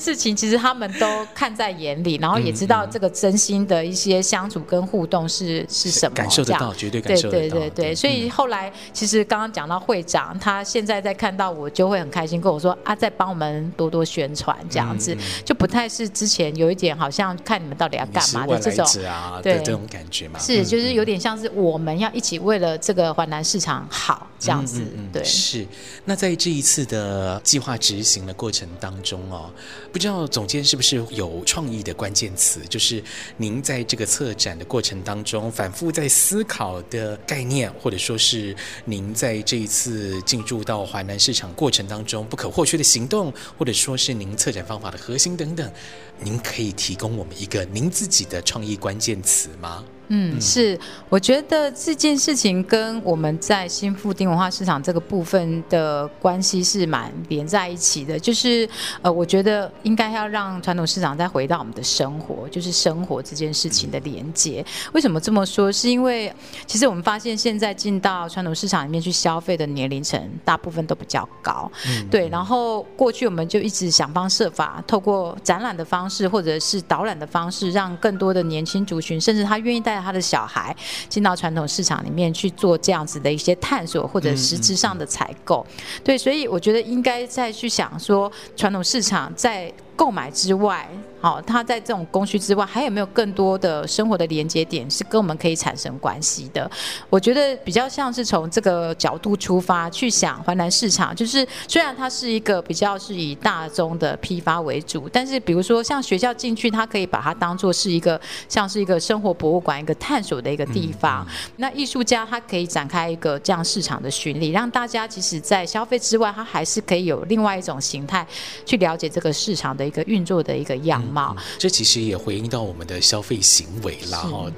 [0.00, 7.38] 事情，其实他们都看在眼里，然后也知道这个真心的一些相处跟互动是是什么，感受得到，绝对感受得到。
[7.38, 19.60] 对对对对，所以后来其实刚刚讲到会长，他现在在看到我就会很开心，跟我说啊，在帮我们多多宣传这样子，就不太是之前有一点好像看你们到底要干嘛的这种啊对。
[19.62, 25.22] 这种感觉嘛，是就是有点像是我们要一起为了这个环南市场好这样子，嗯对。
[25.22, 25.64] 是，
[26.04, 29.52] 那在这一次的计划执行的过程当中哦，
[29.92, 33.04] 不知道总监是不是有创意的关键词，就是
[33.36, 45.70] 您在这个策展的过程当中反复在思考的概念，或者说是您在这一次进驻到华南市场过程当中不可或缺的行动，或者说是您策展方法的核心等等，
[46.18, 49.84] 您可以提供我们一个您自己的创意关键词吗？
[50.12, 50.76] 嗯，是，
[51.08, 58.18] 我觉得这件事情跟我们在新富町文化市场这个部分的关系是蛮连在一起的。
[58.18, 58.68] 就是，
[59.02, 64.66] 呃，我觉得应该要让传统市场再回到我们的生活，就是生活这件事情的连接。
[64.92, 65.70] 为什么这么说？
[65.70, 66.34] 是因为
[66.66, 71.70] 其实我们发现现在进到传统市场里面去消费的年龄层，大部分都比较高。
[71.86, 72.28] 嗯，对。
[72.30, 79.99] 然后过去我们就一直想方设法，透过展览的方式或者是导览的方式，让更多的年轻族群，甚至他愿意带。
[80.00, 80.74] 他的小孩
[81.08, 85.66] 进到传统市场里面去做这样子的一些探索，或者实质上的采购，
[86.02, 90.88] 对，所以我觉得应该再去想说，传统市场在购买之外，
[91.20, 96.70] 好，它在这种供需之外，还有没有更多的生活的连接点是跟我们可以产生关系的？
[97.08, 111.26] 我觉得比较像是从这个角度出发去想淮南市场，就是虽然它是一个比较是以大宗的批发为主，但是比如说像学校进去，它可以把它当做是一个像是一个生活博物馆、一个探索的一个地方。
[111.56, 118.26] 那艺术家他可以展开一个这样市场的巡礼，让大家其实在消费之外，他还是可以有另外一种形态
[118.64, 121.34] 去了解这个市场的一个运作的一个样貌。
[121.36, 124.50] 嗯嗯、这其实也回应到我们的消费行为啦，哈。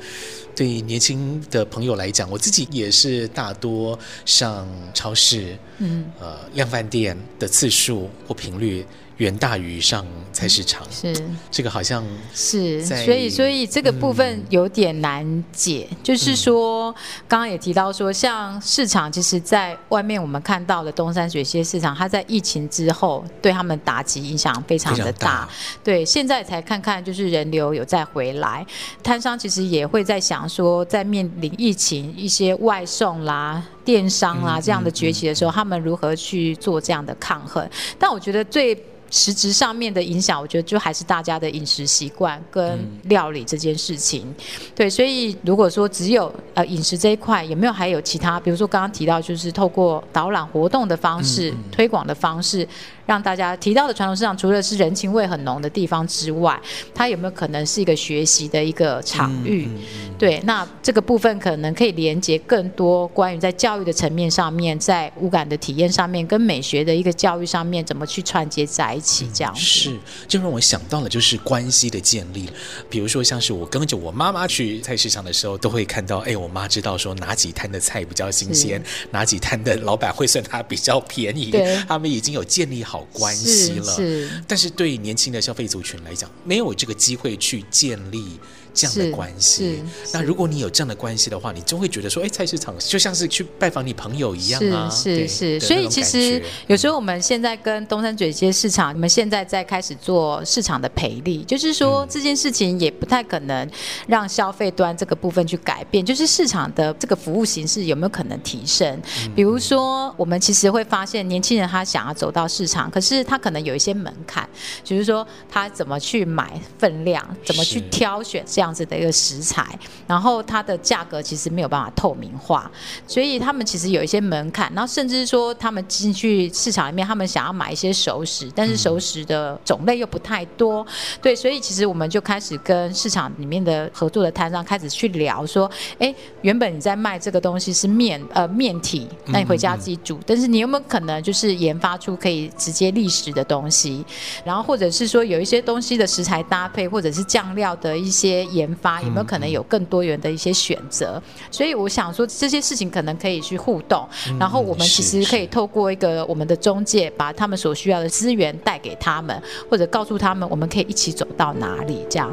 [0.54, 8.84] 对年轻的朋友来讲，我自己也是大多上超市，嗯，呃，量贩店的次数或频率。
[9.18, 11.14] 远大于上菜市场，是。
[11.50, 15.86] 这个好像是，所以所以这个部分有点难解。
[15.90, 16.92] 嗯、就是说，
[17.28, 25.26] 刚刚也提到说，像市场，其实在外面我们看到的东山水榭市场，它在疫情之后对他们打击影响非常的大。
[25.26, 25.48] 大。
[25.84, 28.64] 对，现在才看看，就是人流有再回来，
[29.02, 37.68] 摊商其实也会在想说，在面临疫情一些外送啦、电商啦这样的崛起的时候，他们如何去做这样的抗衡？
[37.98, 38.76] 但我觉得最
[39.10, 44.22] 实质上面的影响，我觉得就还是大家的饮食习惯跟料理这件事情。
[44.26, 44.34] 嗯、
[44.74, 48.40] 对，所以如果说只有呃饮食这一块，有没有还有其他？
[48.40, 52.66] 比如说刚刚提到，就是透过导览活动的方式、嗯嗯、推广的方式。
[53.12, 56.58] 让大家提到的传统市场，除了是人情味很浓的地方之外，
[56.94, 59.66] 它有没有可能是一个学习的一个场域？
[59.68, 69.28] 嗯嗯嗯、对，那这个部分可能可以连接更多关于在教育的层面上面，在五感的体验上面，跟美学的一个教育上面，怎么去串接在一起？
[69.34, 69.94] 这样、嗯、是，
[70.26, 72.48] 就让我想到了就是关系的建立。
[72.88, 83.01] 比如说，像是我跟着我妈妈去菜市场的时候，都会看到，哎，我妈知道说哪几摊的菜比较新鲜，哪几摊的老板会算它比较便宜，对他们已经有建立好。
[83.02, 88.38] 好关系了，是，是，但是对年轻的消费族群来讲，没有这个机会去建立。
[88.74, 94.88] 这样的关系，那如果你有这样的关系的话，你就会觉得说，哎，菜市场就像是去拜访你朋友一样啊。
[94.90, 103.68] 是是是，所以其实有时候我们现在跟东山嘴街市场，你们现在在开始做市场的赔力，就是说这件事情也不太可能
[104.06, 109.00] 让消费端这个部分去改变，就是市场的这个服务形式有没有可能提升？
[109.34, 114.48] 比如说，我们其实会发现年轻人他想要走到市场，可是他可能有一些门槛，
[114.82, 118.61] 就是说他怎么去买分量，怎么去挑选这样。
[118.62, 122.70] 这样子的一个食材，然后它的价格其实没有办法透明化，
[123.08, 130.86] 所以他们其实有一些门槛，然后甚至说他们进去市场里面，他们想要买一些熟食，但是熟食的种类又不太多，
[131.20, 144.06] 对，所以其实我们就开始跟市场里面的合作的摊商开始去聊，说，哎，原本你在卖这个东西是面呃面体，那你回家自己煮，但是你有没有可能就是研发出可以直接立食的东西，
[144.44, 148.46] 然后或者是说有一些东西的食材搭配，或者是酱料的一些。
[148.52, 151.20] 研发有没有可能有更多元的一些选择？
[151.24, 162.30] 嗯、所以我想说这些事情可能可以去互动，嗯、然后我们其实可以透过一个我们的中介，把他们所需要的资源带给他们，或者告诉他们我们可以一起走到哪里这样。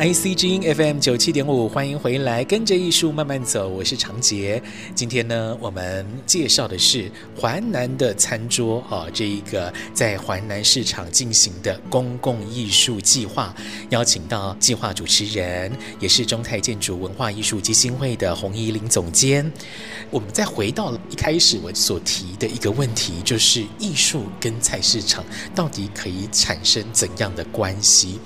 [0.00, 4.62] IC 之音 FM 九七点五，欢迎回来，跟着艺术慢慢走，我是长杰。
[4.94, 13.54] 今天呢，我们介绍的是环南的餐桌啊，这一个在环南市场进行的公共艺术计划，
[13.90, 15.70] 邀请到计划主持人，
[16.00, 19.52] 也是中泰建筑文化艺术基金会的洪怡林总监。
[20.10, 25.22] 我们再回到一开始我所提的一个问题，就是艺术跟菜市场
[25.54, 28.18] 到底可以产生怎样的关系？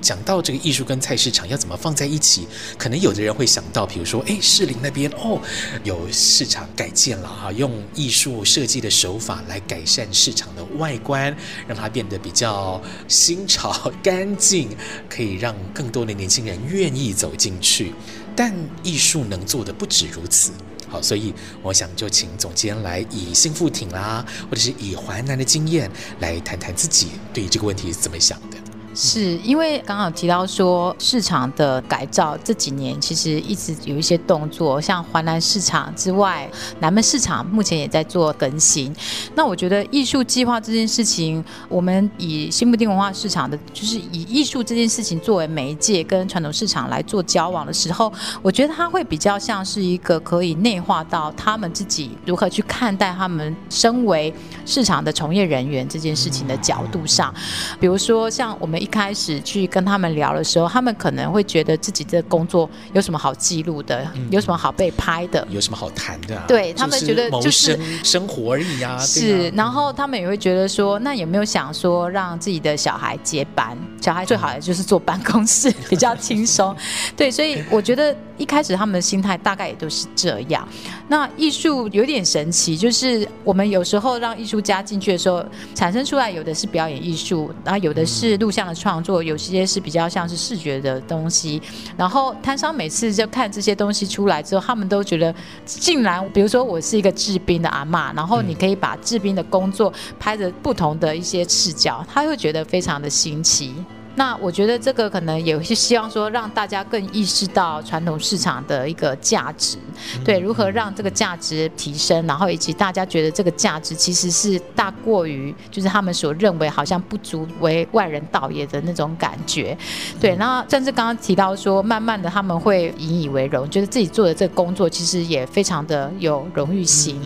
[0.00, 2.46] 讲到这个艺术跟菜市场要怎么放在一起，
[2.76, 5.40] 可能有的人会想到，比如说，哎，士林那边哦，
[5.84, 11.36] 有市场改建了哈，用艺术设计的手法来改善市场的外观，
[11.66, 14.68] 让它变得比较新潮、干净，
[15.08, 17.92] 可以让更多的年轻人愿意走进去。
[18.36, 20.52] 但艺术能做的不止如此，
[20.88, 25.90] 好，所以我想就请总监来以新富町啦，或者是以环南的经验
[26.20, 28.56] 来谈谈自己对这个问题是怎么想的。
[29.00, 38.92] 是因为刚刚提到说市场的改造这几年其实一直有一些动作，像环南市场之外，南门市场目前也在做更新。
[39.36, 54.34] 那我觉得艺术计划这件事情，我们以新布丁文化市场的，就是以艺术这件事情作为媒介跟传统市场来做交往的时候，我觉得它会比较像是一个可以内化到他们自己如何去看待他们身为
[54.66, 57.32] 市场的从业人员这件事情的角度上，
[57.78, 58.87] 比如说像我们一。
[58.88, 66.44] 开始去跟他们聊的时候，他们可能会觉得自己的工作有什么好记录的，嗯、有什么好被拍的，有什么好谈的、啊？
[66.48, 68.98] 对他们觉得就是生，生活而已啊。
[69.00, 73.76] 是，啊、然后他们也会觉得说，那有没有想说让自己的小孩接班？
[74.00, 76.74] 小孩最好的就是坐办公室比较轻松。
[77.16, 80.66] 对，所以我觉得一开始他们的心态大概也都是这样。
[81.08, 91.60] 那艺术有点神奇，就是我们有时候让艺术家进去的时候，产生出来有的是表演艺术，然后有的是录像的创作，有些是比较像是视觉的东西。
[91.96, 95.34] 然后摊商每次就看这些东西出来之后，他们都觉得，
[95.66, 103.74] 竟然比如说我是一个制冰的阿妈，然后你可以把制冰的工作拍着不同的一些视角，他会觉得非常的新奇。
[104.18, 109.78] 那我觉得这个可能也是希望说，让大家更意识到传统市场的一个价值，
[110.24, 119.78] 对，如何让这个价值提升，然后以及大家觉得这个价值其实是大过于就是他们所认为好像不足为外人道也的那种感觉，
[120.20, 120.34] 对。
[120.34, 127.20] 那甚至刚刚提到说，慢慢的他们会引以为荣，觉得自己做的这个工作其实也非常的有荣誉心，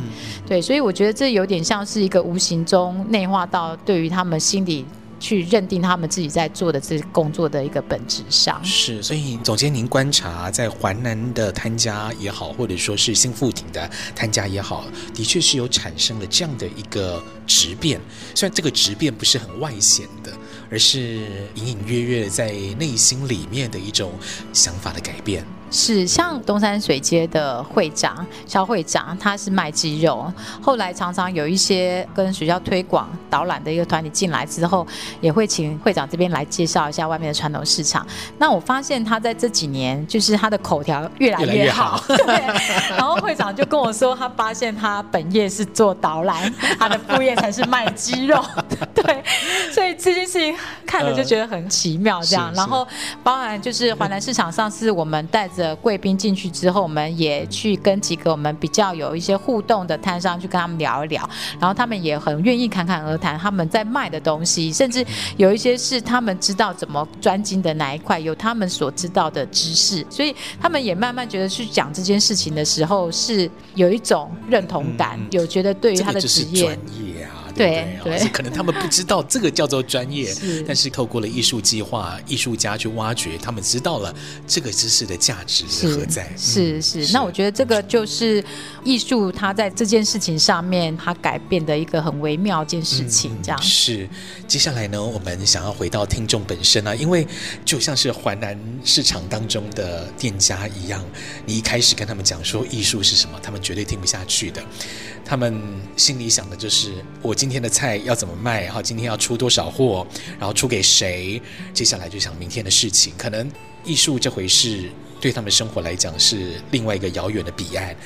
[0.46, 0.60] 对。
[0.60, 4.84] 所以我觉得这有点像是一个无形中内化到对于他们心里。
[5.22, 18.00] 去认定他们自己在做的这工作的一个本质上是，所以总监您观察在环南的摊家也好，或者说是新富町的摊家也好，的确是有产生了这样的一个质变，
[18.34, 20.32] 虽然这个质变不是很外显的，
[20.68, 21.20] 而是
[21.54, 24.12] 隐隐约约在内心里面的一种
[24.52, 25.46] 想法的改变。
[25.72, 34.86] 是像东山水街的会长肖会长，他是卖鸡肉，后来常常有一些跟学校推广导览的一个团体进来之后，
[35.22, 38.06] 也会请会长这边来介绍一下外面的传统市场。
[38.36, 42.96] 那我发现他在这几年，就是他的口条越来越好，越来越好对。
[42.98, 48.44] 然后会长就跟我说，他发现他本业是做导览，他的副业才是卖鸡肉，
[48.94, 49.24] 对。
[49.72, 50.54] 所以这件事情
[50.86, 52.52] 看了就觉得很奇妙，这样。
[52.54, 52.86] 然后
[53.22, 55.61] 包含就是 环南市场上是我们带着。
[55.62, 61.28] 的贵宾进去之后，我们也去跟几个我们比较有一些互动的摊商去跟他们聊一聊，
[61.60, 65.06] 然后他们也很愿意侃侃而谈他们在卖的东西，甚至
[65.36, 76.76] 有一些是他们知道怎么专精的哪一块，有他们所知道的知识，所以他们也慢慢觉得去讲这件事情的时候是有一种认同感，有觉得对于他的职业。
[77.54, 84.14] 对对，对，可能他们不知道这个叫做专业，是， 但是透过了艺术计划，艺术家去挖掘，他们知道了
[84.46, 86.28] 这个知识的价值是何在。
[86.36, 88.44] 是是，那我觉得这个就是
[88.84, 93.62] 艺术，它在这件事情上面，它改变的一个很微妙一件事情，这样、嗯。
[93.62, 94.08] 是，
[94.46, 97.26] 接下来呢，我们想要回到听众本身啊，因为
[97.64, 101.04] 就像是环南市场当中的店家一样，
[101.46, 104.62] 你一开始跟他们讲说艺术是什么，他们绝对听不下去的。
[105.24, 105.60] 他们
[105.96, 106.92] 心里想的就是
[107.22, 110.06] 我今天的菜要怎么卖，然后今天要出多少货，
[110.38, 111.40] 然后出给谁，
[111.72, 113.12] 接下来就想明天的事情。
[113.16, 113.50] 可能
[113.84, 117.96] 艺术这回事对他们生活来讲是另外一个遥远的彼岸。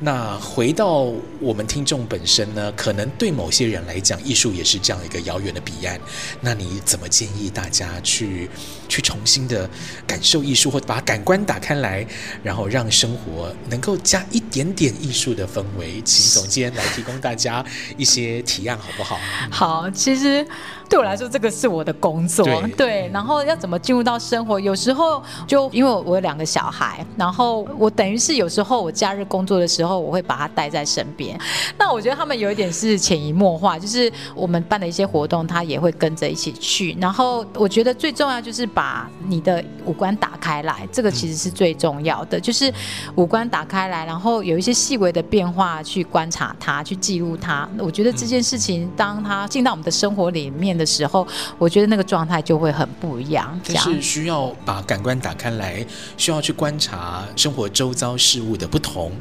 [0.00, 1.06] 那回到
[1.40, 5.98] 我们听众本身呢，可能对某些人来讲，艺术也是这样一个遥远的彼岸。
[6.40, 8.50] 那你怎么建议大家去
[8.88, 9.70] 去重新的
[10.06, 12.06] 感受艺术，或者把感官打开来，
[12.42, 16.02] 然后让生活能够加一点点艺术的氛围？
[16.02, 17.64] 请总监来提供大家
[17.96, 19.18] 一些提案，好不好？
[19.50, 20.46] 好，其实
[20.90, 22.44] 对我来说，这个是我的工作。
[22.44, 24.58] 对，对，然后要怎么进入到生活？
[24.58, 29.83] 有时候就因为我有两个小孩，然后我等于是有时候我假日工作的时候。
[29.84, 31.38] 然后我会把他带在身边，
[31.76, 36.96] 那我觉得他们有一点是潜移默化，就是我们办的一些活动，他也会跟着一起去。
[36.98, 42.72] 然后我觉得最重要就是把你的五官打开来，这个其实是最重要的，就是
[43.16, 47.68] 五官打开来，然后有一些细微的变化去观察它，去记录它。
[47.78, 51.26] 我觉得这件事情，当他进到我们的生活里面的时候，
[51.58, 53.60] 我觉得那个状态就会很不一样。
[53.62, 55.84] 这样是需要把感官打开来，
[56.16, 59.12] 需要去观察生活周遭事物的不同。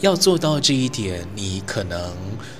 [0.00, 2.12] 要做到这一点，你可能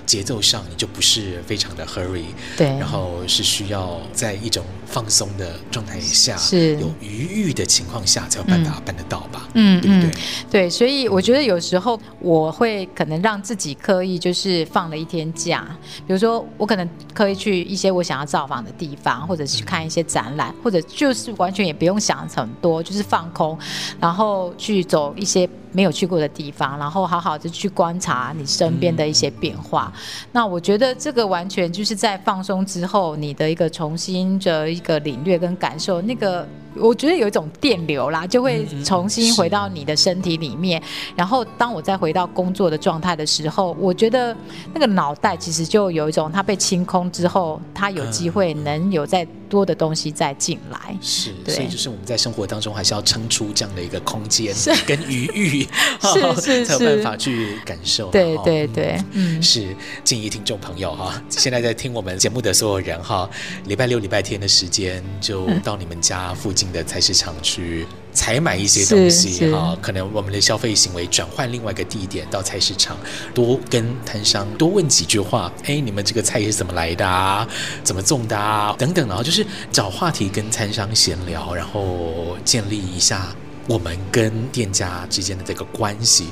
[0.07, 2.25] 节奏上你就不是非常的 hurry，
[2.57, 9.49] 对，然后是需要在一种放松的状态下，是有余裕的情况下才有办法办得到吧？
[9.55, 10.23] 嗯，对不对？
[10.51, 15.67] 对，所以我觉得有时候我会可能让自己刻意就是放了一天假，
[16.07, 23.59] 比如说我可能刻意去一些我想要造访的地方，或者是去看一些展览，或者就是完全也不用想很多，就是放空，
[23.99, 25.49] 然后去走一些。
[25.77, 29.93] 没有去过的地方，然后好好的去观察你身边的一些变化。
[30.33, 36.47] 那我觉得这个完全就是在放松之后，你的一个重新的一个领略跟感受，那个
[36.77, 40.81] 我觉得有一种电流啦，就会重新回到你的身体里面。
[40.81, 44.37] 嗯、然后当我再回到工作的状态的时候，我觉得
[44.73, 50.97] 那个脑袋其实就有一种，它被清空之后，它有机会能有再多的东西再进来。
[51.01, 54.55] 是，所以就是我们在生活当中还是要撑出这样的一个空间
[54.87, 55.69] 跟余裕，
[56.01, 58.11] 是是是， 才有办法去感受。
[58.11, 63.29] 对对对，嗯，是建议听众朋友哈，现在在听我们节目的所有人哈，
[63.67, 69.77] 礼拜六、礼拜天的时间就到你们家附近的菜市场去采买一些东西哈。
[69.81, 72.97] 可能我们的消费行为转换另外一个地点，到菜市场
[73.35, 75.53] 多跟摊商多问几句话。
[75.65, 77.47] 哎，你们这个菜是怎么来的啊？
[77.83, 78.75] 怎么种的啊？
[78.79, 83.35] 等等，然后就是找话题跟摊商闲聊，然后建立一下
[83.67, 86.27] 我们跟店家之间的这个关系。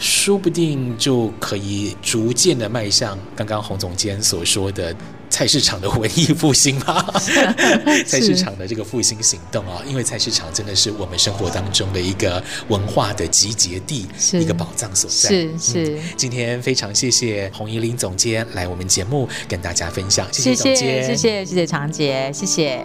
[0.00, 4.92] 说不定就可以逐渐的迈向刚刚洪总监所说的
[5.30, 7.06] 菜市场的文艺复兴吧，
[8.04, 15.28] 菜市场的这个复兴行动啊，因为菜市场真的是我们生活当中的一个文化的集结地，是一个宝藏所在。
[15.28, 16.02] 是是、嗯。
[16.16, 22.84] 今天非常谢谢洪怡林总监来我们节目跟大家分享，谢谢总监，谢谢谢谢，谢谢长洁，谢谢。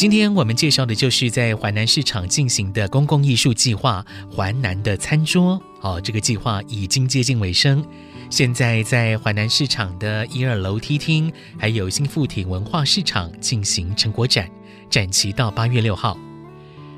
[0.00, 4.02] 今天我们介绍的就是在淮南市场进行的公共艺术计划——
[4.34, 5.60] 淮南的餐桌。
[5.78, 7.84] 好，这个计划已经接近尾声，
[8.30, 14.50] 现在在淮南市场的一二楼梯厅，还有新富町文化市场进行成果展，
[14.88, 16.16] 展期到八月六号。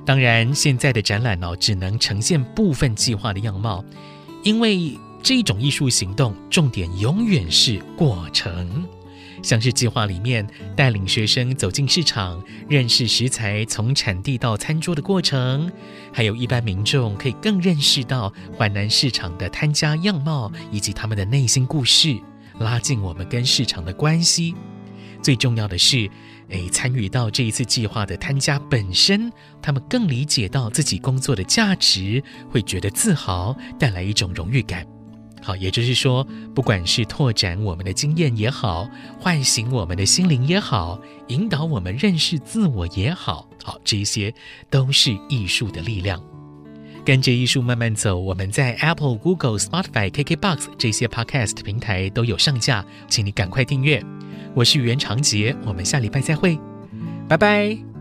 [0.07, 3.84] 当然，现在的展览哦，只能呈现部分计划的样貌，
[4.44, 8.86] 因为这种艺术行动重点永远是过程。
[9.43, 15.70] 像是计划里面带领学生走进市场，认识食材从产地到餐桌的过程，
[16.12, 22.16] 还有一般民众可以更认识到淮南市场的摊家样貌以及他们的内心故事，
[22.59, 24.55] 拉近我们跟市场的关系。
[25.20, 26.11] 最重要的是，
[26.49, 34.84] 诶，参与到这一次计划的摊家本身，他们更理解到自己工作的价值，会觉得自豪，带来一种荣誉感。
[35.43, 36.24] 好，也就是说，
[36.55, 38.88] 不管是拓展我们的经验也好，
[39.18, 44.32] 唤醒我们的心灵也好，引导我们认识自我也好，好，这些
[44.70, 46.22] 都是艺术的力量。
[47.05, 54.01] 跟着艺术慢慢走，我们在 Apple、Google、Spotify、KKBox 这些 Podcast 平台都有上架，请你赶快订阅。
[54.55, 56.57] 我是袁长杰，我们下礼拜再会，
[57.28, 57.91] 拜拜。